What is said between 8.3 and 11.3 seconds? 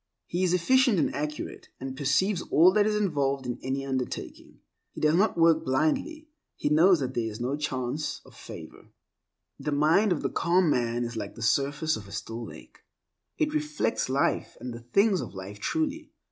favor. The mind of the calm man is